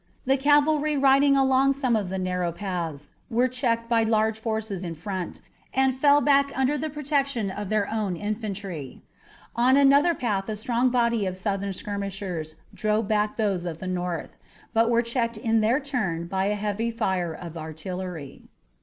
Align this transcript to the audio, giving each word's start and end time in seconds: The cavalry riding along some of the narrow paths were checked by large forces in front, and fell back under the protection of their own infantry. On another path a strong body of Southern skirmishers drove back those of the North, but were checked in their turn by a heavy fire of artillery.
The 0.25 0.35
cavalry 0.35 0.97
riding 0.97 1.37
along 1.37 1.73
some 1.73 1.95
of 1.95 2.09
the 2.09 2.17
narrow 2.17 2.51
paths 2.51 3.11
were 3.29 3.47
checked 3.47 3.87
by 3.87 4.01
large 4.01 4.39
forces 4.39 4.83
in 4.83 4.95
front, 4.95 5.41
and 5.75 5.93
fell 5.93 6.21
back 6.21 6.51
under 6.57 6.75
the 6.75 6.89
protection 6.89 7.51
of 7.51 7.69
their 7.69 7.87
own 7.87 8.15
infantry. 8.15 9.03
On 9.55 9.77
another 9.77 10.15
path 10.15 10.49
a 10.49 10.55
strong 10.55 10.89
body 10.89 11.27
of 11.27 11.37
Southern 11.37 11.73
skirmishers 11.73 12.55
drove 12.73 13.07
back 13.07 13.35
those 13.37 13.63
of 13.67 13.77
the 13.77 13.85
North, 13.85 14.37
but 14.73 14.89
were 14.89 15.03
checked 15.03 15.37
in 15.37 15.61
their 15.61 15.79
turn 15.79 16.25
by 16.25 16.45
a 16.45 16.55
heavy 16.55 16.89
fire 16.89 17.35
of 17.35 17.55
artillery. 17.55 18.49